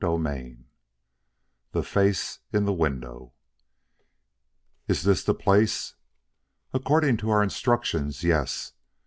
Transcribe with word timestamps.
XXVI 0.01 0.63
THE 1.73 1.83
FACE 1.83 2.39
IN 2.51 2.65
THE 2.65 2.73
WINDOW 2.73 3.33
"Is 4.87 5.03
this 5.03 5.23
the 5.23 5.35
place?" 5.35 5.93
"According 6.73 7.17
to 7.17 7.29
our 7.29 7.43
instructions, 7.43 8.23
yes. 8.23 8.73